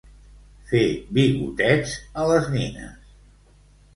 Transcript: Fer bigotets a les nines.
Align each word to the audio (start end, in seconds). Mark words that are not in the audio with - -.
Fer 0.71 0.79
bigotets 1.17 1.93
a 2.21 2.25
les 2.31 2.49
nines. 2.57 3.15